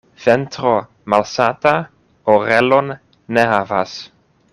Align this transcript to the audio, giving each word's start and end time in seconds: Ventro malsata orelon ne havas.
Ventro 0.21 0.69
malsata 1.13 1.73
orelon 2.37 2.91
ne 3.39 3.45
havas. 3.53 3.95